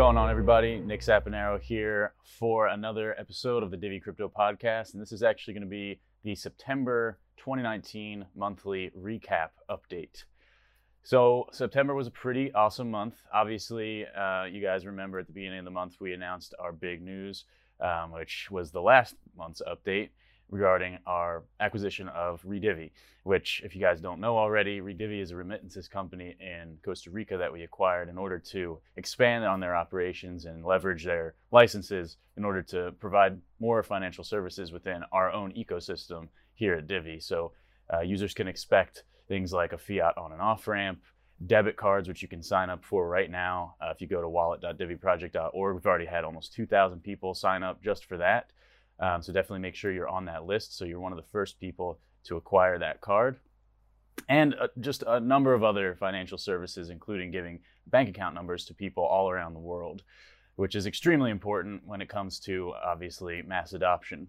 [0.00, 0.78] going on, everybody?
[0.78, 4.94] Nick Saponaro here for another episode of the Divi Crypto Podcast.
[4.94, 10.24] And this is actually going to be the September 2019 monthly recap update.
[11.02, 13.16] So, September was a pretty awesome month.
[13.30, 17.02] Obviously, uh, you guys remember at the beginning of the month, we announced our big
[17.02, 17.44] news,
[17.78, 20.08] um, which was the last month's update
[20.50, 22.90] regarding our acquisition of Redivi,
[23.22, 27.36] which, if you guys don't know already, Redivi is a remittances company in Costa Rica
[27.36, 32.44] that we acquired in order to expand on their operations and leverage their licenses in
[32.44, 37.20] order to provide more financial services within our own ecosystem here at Divi.
[37.20, 37.52] So
[37.92, 41.00] uh, users can expect things like a fiat on and off ramp,
[41.46, 43.74] debit cards, which you can sign up for right now.
[43.80, 48.04] Uh, if you go to wallet.diviproject.org, we've already had almost 2,000 people sign up just
[48.04, 48.52] for that.
[49.00, 51.58] Um, so definitely make sure you're on that list so you're one of the first
[51.58, 53.36] people to acquire that card.
[54.28, 58.74] And uh, just a number of other financial services, including giving bank account numbers to
[58.74, 60.02] people all around the world,
[60.56, 64.28] which is extremely important when it comes to obviously mass adoption.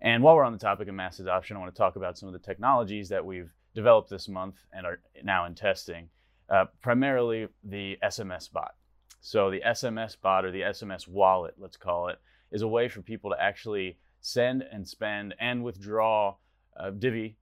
[0.00, 2.28] And while we're on the topic of mass adoption, I want to talk about some
[2.28, 6.08] of the technologies that we've developed this month and are now in testing,
[6.48, 8.74] uh, primarily the SMS bot.
[9.20, 12.18] So, the SMS bot or the SMS wallet, let's call it,
[12.52, 16.34] is a way for people to actually send and spend and withdraw
[16.80, 17.36] uh, Divi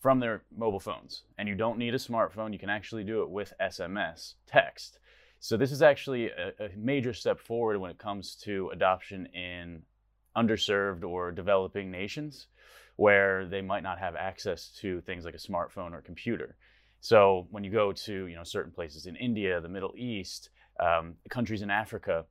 [0.00, 1.24] from their mobile phones.
[1.36, 4.98] And you don't need a smartphone, you can actually do it with SMS text.
[5.40, 9.82] So, this is actually a, a major step forward when it comes to adoption in
[10.34, 12.46] underserved or developing nations
[12.96, 16.56] where they might not have access to things like a smartphone or computer.
[17.00, 20.48] So when you go to you know certain places in India, the Middle East,
[20.80, 22.24] um, countries in Africa,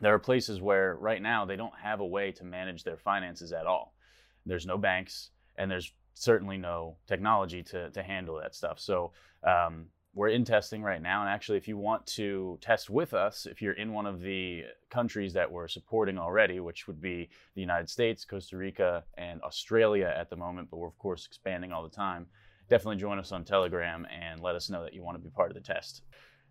[0.00, 3.52] there are places where right now they don't have a way to manage their finances
[3.52, 3.94] at all.
[4.46, 8.80] There's no banks, and there's certainly no technology to, to handle that stuff.
[8.80, 9.12] So
[9.44, 11.20] um, we're in testing right now.
[11.20, 14.64] And actually, if you want to test with us, if you're in one of the
[14.90, 20.12] countries that we're supporting already, which would be the United States, Costa Rica, and Australia
[20.16, 22.26] at the moment, but we're of course expanding all the time,
[22.68, 25.50] definitely join us on Telegram and let us know that you want to be part
[25.50, 26.02] of the test.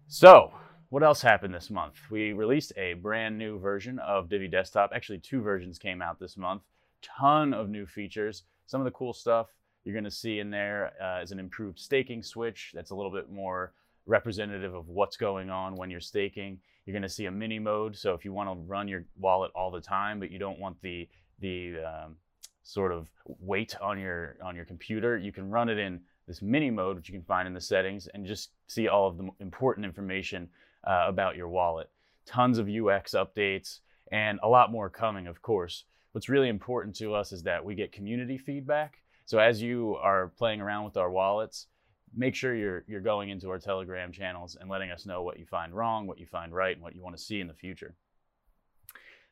[0.08, 0.54] So,
[0.90, 1.96] what else happened this month?
[2.10, 4.92] We released a brand new version of Divi Desktop.
[4.94, 6.62] Actually, two versions came out this month.
[7.02, 8.44] Ton of new features.
[8.68, 9.48] Some of the cool stuff
[9.84, 13.12] you're going to see in there uh, is an improved staking switch that's a little
[13.12, 13.74] bit more
[14.06, 16.60] representative of what's going on when you're staking.
[16.86, 17.96] You're going to see a mini mode.
[17.96, 20.82] So if you want to run your wallet all the time, but you don't want
[20.82, 21.08] the
[21.40, 22.16] the um,
[22.64, 26.72] sort of weight on your on your computer, you can run it in this mini
[26.72, 29.86] mode, which you can find in the settings, and just see all of the important
[29.86, 30.50] information
[30.88, 31.90] uh, about your wallet.
[32.26, 33.80] Tons of UX updates
[34.12, 35.84] and a lot more coming, of course.
[36.14, 39.00] What's really important to us is that we get community feedback.
[39.26, 41.68] So as you are playing around with our wallets,
[42.16, 45.46] make sure you're you're going into our Telegram channels and letting us know what you
[45.46, 47.96] find wrong, what you find right, and what you want to see in the future.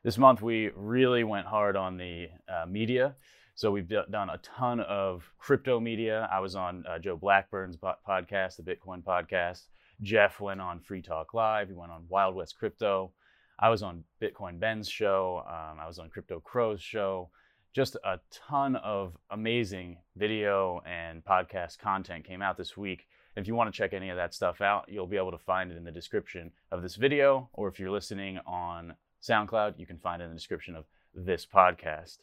[0.04, 3.16] This month we really went hard on the uh, media.
[3.54, 6.28] So we've done a ton of crypto media.
[6.30, 9.62] I was on uh, Joe Blackburn's podcast, the Bitcoin podcast.
[10.02, 11.68] Jeff went on Free Talk Live.
[11.68, 13.12] He went on Wild West Crypto.
[13.58, 15.42] I was on Bitcoin Ben's show.
[15.46, 17.30] Um, I was on Crypto Crow's show.
[17.74, 23.06] Just a ton of amazing video and podcast content came out this week.
[23.36, 25.70] If you want to check any of that stuff out, you'll be able to find
[25.70, 29.98] it in the description of this video, or if you're listening on SoundCloud, you can
[29.98, 32.18] find it in the description of this podcast.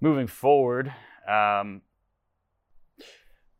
[0.00, 0.92] Moving forward,
[1.28, 1.82] um,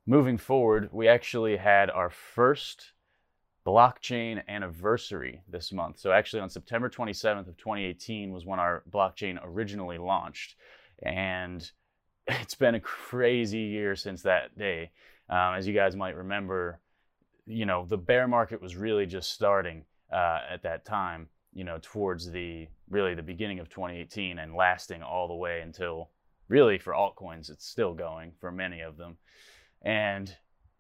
[0.08, 2.92] moving forward, we actually had our first
[3.66, 5.98] blockchain anniversary this month.
[5.98, 10.56] So actually on September 27th of 2018 was when our blockchain originally launched.
[11.02, 11.70] And
[12.26, 14.92] it's been a crazy year since that day.
[15.28, 16.80] Um, as you guys might remember,
[17.44, 21.78] you know, the bear market was really just starting uh, at that time, you know,
[21.82, 26.08] towards the really the beginning of 2018 and lasting all the way until
[26.48, 29.18] really for altcoins, it's still going for many of them.
[29.82, 30.34] And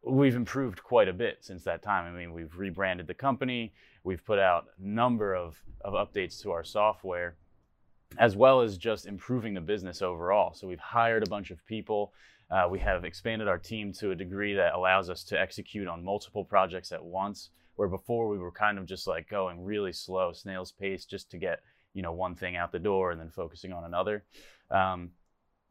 [0.04, 2.12] we've improved quite a bit since that time.
[2.12, 3.72] I mean, we've rebranded the company,
[4.04, 7.36] we've put out a number of, of updates to our software,
[8.18, 10.54] as well as just improving the business overall.
[10.54, 12.12] So we've hired a bunch of people.
[12.50, 16.02] Uh, we have expanded our team to a degree that allows us to execute on
[16.02, 20.32] multiple projects at once, where before we were kind of just like going really slow,
[20.32, 21.60] snail's pace, just to get
[21.92, 24.24] you know one thing out the door and then focusing on another.
[24.70, 25.10] Um,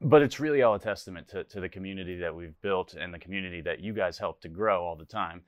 [0.02, 3.20] but it's really all a testament to, to the community that we've built and the
[3.20, 5.42] community that you guys help to grow all the time.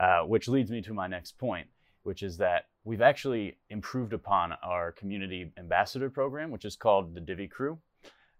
[0.00, 1.66] Uh, which leads me to my next point,
[2.02, 7.20] which is that we've actually improved upon our community ambassador program, which is called the
[7.20, 7.78] Divi Crew.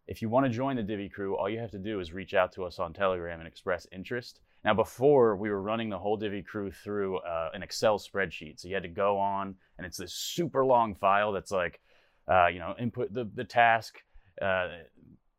[0.09, 2.33] If you want to join the Divi Crew, all you have to do is reach
[2.33, 6.17] out to us on Telegram and express interest, Now, before we were running the whole
[6.17, 9.97] Divi crew through uh, an Excel spreadsheet, so you had to go on, and it's
[9.97, 11.81] this super long file that's like,
[12.29, 13.99] uh, you know, input the the task,
[14.41, 14.69] uh,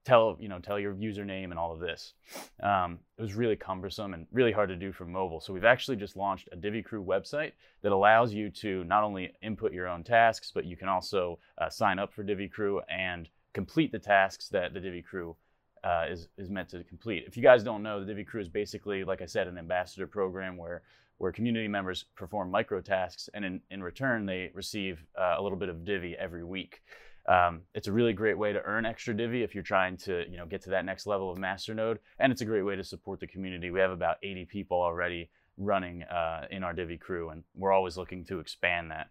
[0.06, 2.14] tell you know tell your username and all of this.
[2.62, 5.40] Um, it was really cumbersome and really hard to do from mobile.
[5.40, 9.34] So we've actually just launched a Divi Crew website that allows you to not only
[9.42, 13.30] input your own tasks, but you can also uh, sign up for Divi Crew and
[13.54, 15.36] complete the tasks that the Divi Crew
[15.84, 17.24] uh, is is meant to complete.
[17.28, 20.08] If you guys don't know, the Divi Crew is basically, like I said, an ambassador
[20.08, 20.82] program where
[21.18, 25.58] where community members perform micro tasks and in, in return they receive uh, a little
[25.58, 26.82] bit of Divi every week.
[27.26, 30.38] Um, it's a really great way to earn extra Divi if you're trying to, you
[30.38, 33.20] know, get to that next level of Masternode, and it's a great way to support
[33.20, 33.72] the community.
[33.72, 37.98] We have about 80 people already running uh, in our Divi crew, and we're always
[37.98, 39.08] looking to expand that.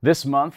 [0.00, 0.56] This month,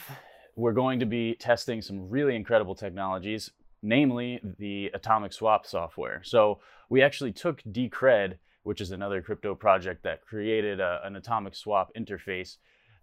[0.56, 6.22] we're going to be testing some really incredible technologies, namely the Atomic Swap software.
[6.24, 6.60] So
[6.90, 11.92] we actually took Decred, which is another crypto project that created a, an Atomic Swap
[11.98, 12.58] interface.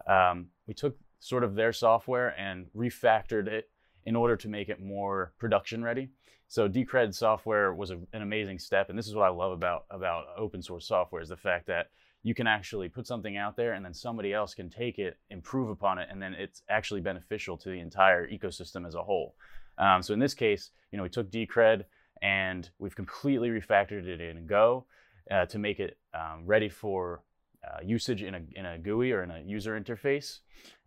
[0.06, 3.70] Um, we took sort of their software and refactored it
[4.04, 6.10] in order to make it more production ready.
[6.48, 9.86] So Decred software was a, an amazing step, and this is what I love about
[9.90, 11.86] about open source software is the fact that
[12.22, 15.70] you can actually put something out there and then somebody else can take it, improve
[15.70, 19.34] upon it, and then it's actually beneficial to the entire ecosystem as a whole.
[19.78, 21.84] Um, so in this case, you know, we took Decred
[22.20, 24.84] and we've completely refactored it in Go
[25.30, 27.22] uh, to make it um, ready for
[27.64, 30.40] uh, usage in a, in a GUI or in a user interface.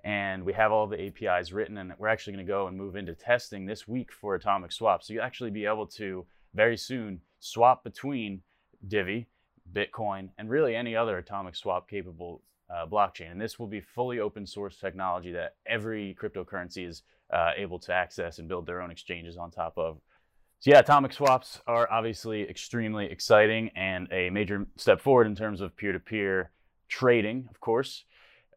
[0.04, 2.96] And we have all the APIs written, and we're actually going to go and move
[2.96, 5.04] into testing this week for Atomic Swap.
[5.04, 8.42] So you'll actually be able to very soon swap between
[8.88, 9.28] Divi,
[9.74, 13.32] Bitcoin, and really any other Atomic Swap capable uh, blockchain.
[13.32, 17.04] And this will be fully open source technology that every cryptocurrency is
[17.34, 19.98] uh, able to access and build their own exchanges on top of.
[20.60, 25.62] So yeah, atomic swaps are obviously extremely exciting and a major step forward in terms
[25.62, 26.50] of peer-to-peer
[26.88, 28.06] trading, of course.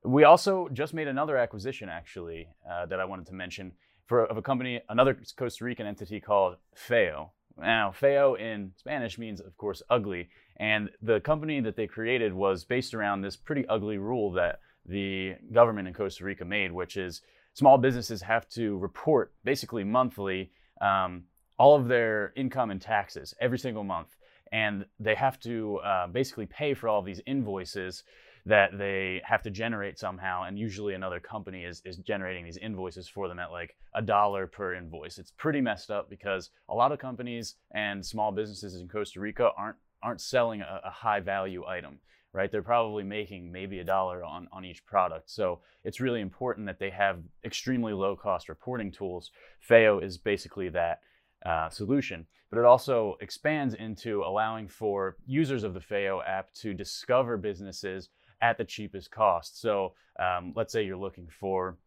[0.04, 3.72] We also just made another acquisition, actually, uh, that I wanted to mention
[4.06, 7.32] for of a company, another Costa Rican entity called Feo.
[7.58, 12.64] Now, Feo in Spanish means, of course, ugly, and the company that they created was
[12.64, 17.22] based around this pretty ugly rule that the government in Costa Rica made, which is
[17.54, 20.50] small businesses have to report basically monthly
[20.80, 21.24] um,
[21.58, 24.16] all of their income and taxes every single month
[24.52, 28.02] and they have to uh, basically pay for all these invoices
[28.46, 33.06] that they have to generate somehow and usually another company is, is generating these invoices
[33.06, 35.18] for them at like a dollar per invoice.
[35.18, 39.50] It's pretty messed up because a lot of companies and small businesses in costa rica
[39.56, 42.00] aren't aren't selling a, a high value item
[42.32, 42.50] right?
[42.50, 45.30] They're probably making maybe a dollar on, on each product.
[45.30, 49.30] So it's really important that they have extremely low cost reporting tools.
[49.60, 51.00] Feo is basically that
[51.46, 56.74] uh, solution but it also expands into allowing for users of the Feo app to
[56.74, 58.10] discover businesses
[58.42, 59.60] at the cheapest cost.
[59.60, 61.78] So um, let's say you're looking for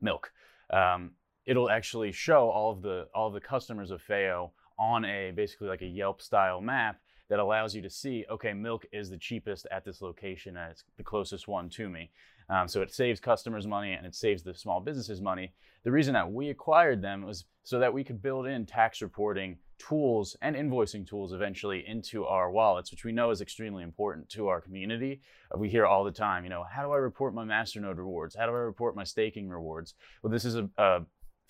[0.00, 0.32] milk.
[0.72, 1.12] Um,
[1.44, 5.68] it'll actually show all of the all of the customers of Feo on a basically
[5.68, 9.66] like a Yelp style map that allows you to see, okay, milk is the cheapest
[9.70, 12.10] at this location and it's the closest one to me.
[12.50, 15.52] Um, so it saves customers money and it saves the small businesses money.
[15.84, 19.56] The reason that we acquired them was so that we could build in tax reporting
[19.78, 24.48] tools and invoicing tools eventually into our wallets, which we know is extremely important to
[24.48, 25.20] our community.
[25.54, 28.34] Uh, we hear all the time, you know, how do I report my Masternode rewards?
[28.34, 29.94] How do I report my staking rewards?
[30.22, 31.00] Well, this is a, a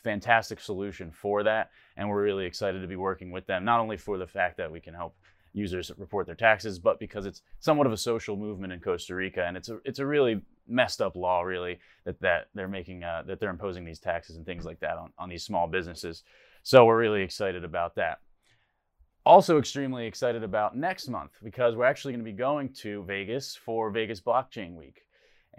[0.04, 1.70] fantastic solution for that.
[1.96, 4.70] And we're really excited to be working with them, not only for the fact that
[4.70, 5.16] we can help
[5.52, 9.44] users report their taxes, but because it's somewhat of a social movement in Costa Rica,
[9.44, 13.22] and it's a it's a really messed up law, really that that they're making uh,
[13.26, 16.22] that they're imposing these taxes and things like that on on these small businesses.
[16.62, 18.20] So we're really excited about that.
[19.26, 23.54] Also, extremely excited about next month because we're actually going to be going to Vegas
[23.54, 25.02] for Vegas Blockchain Week.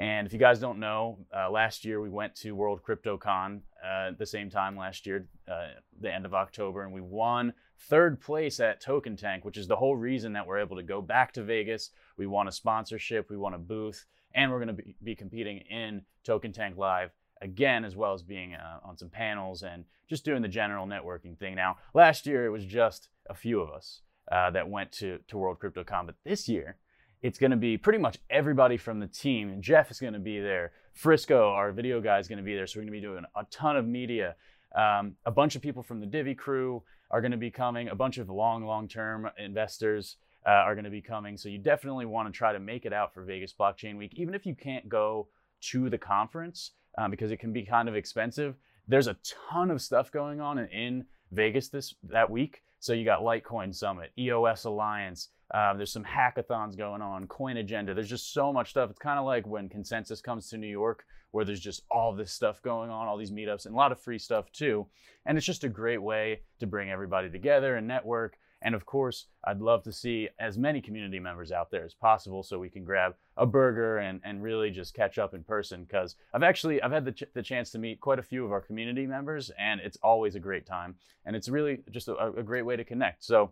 [0.02, 4.14] And if you guys don't know, uh, last year we went to World CryptoCon uh,
[4.18, 5.68] the same time last year, uh,
[6.02, 9.76] the end of October, and we won third place at Token Tank, which is the
[9.76, 11.92] whole reason that we're able to go back to Vegas.
[12.18, 15.60] We won a sponsorship, we won a booth, and we're going to be, be competing
[15.70, 20.26] in Token Tank Live again, as well as being uh, on some panels and just
[20.26, 21.54] doing the general networking thing.
[21.54, 25.38] Now, last year it was just a few of us uh, that went to, to
[25.38, 26.78] World CryptoCon, but this year
[27.22, 29.50] it's going to be pretty much everybody from the team.
[29.50, 30.72] And Jeff is going to be there.
[30.94, 32.68] Frisco, our video guy, is going to be there.
[32.68, 34.36] So we're going to be doing a ton of media.
[34.76, 37.90] Um, a bunch of people from the Divi crew are going to be coming.
[37.90, 41.38] A bunch of long, long term investors uh, are going to be coming.
[41.38, 44.34] So you definitely want to try to make it out for Vegas Blockchain Week, even
[44.34, 45.28] if you can't go
[45.62, 48.56] to the conference um, because it can be kind of expensive.
[48.88, 49.18] There's a
[49.52, 52.64] ton of stuff going on in, in Vegas this that week.
[52.80, 55.30] So you got Litecoin Summit, EOS Alliance.
[55.54, 57.94] Uh, there's some hackathons going on, Coin Agenda.
[57.94, 58.90] There's just so much stuff.
[58.90, 62.32] It's kind of like when Consensus comes to New York, where there's just all this
[62.32, 64.88] stuff going on, all these meetups, and a lot of free stuff too.
[65.26, 68.38] And it's just a great way to bring everybody together and network.
[68.62, 72.44] And of course, I'd love to see as many community members out there as possible
[72.44, 75.84] so we can grab a burger and, and really just catch up in person.
[75.84, 78.52] Because I've actually I've had the, ch- the chance to meet quite a few of
[78.52, 80.96] our community members, and it's always a great time.
[81.26, 83.24] And it's really just a, a great way to connect.
[83.24, 83.52] So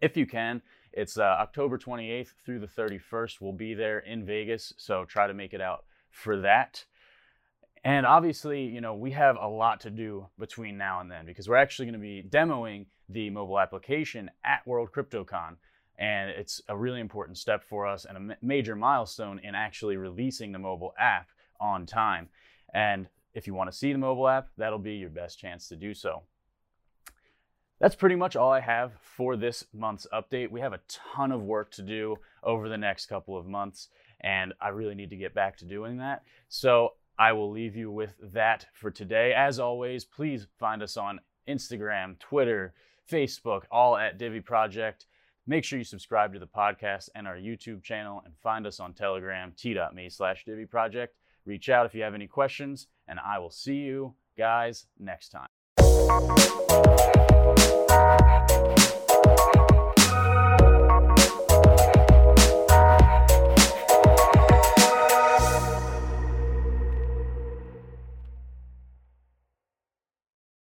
[0.00, 0.60] if you can,
[0.96, 3.42] it's uh, October 28th through the 31st.
[3.42, 6.86] We'll be there in Vegas, so try to make it out for that.
[7.84, 11.50] And obviously, you know, we have a lot to do between now and then because
[11.50, 15.56] we're actually going to be demoing the mobile application at World CryptoCon.
[15.98, 20.50] And it's a really important step for us and a major milestone in actually releasing
[20.50, 21.28] the mobile app
[21.60, 22.28] on time.
[22.72, 25.76] And if you want to see the mobile app, that'll be your best chance to
[25.76, 26.22] do so.
[27.78, 30.50] That's pretty much all I have for this month's update.
[30.50, 33.88] We have a ton of work to do over the next couple of months,
[34.20, 36.22] and I really need to get back to doing that.
[36.48, 39.34] So I will leave you with that for today.
[39.34, 42.72] As always, please find us on Instagram, Twitter,
[43.10, 45.06] Facebook, all at Divi Project.
[45.46, 48.94] Make sure you subscribe to the podcast and our YouTube channel and find us on
[48.94, 51.16] Telegram, t.me slash Divi Project.
[51.44, 55.48] Reach out if you have any questions, and I will see you guys next time.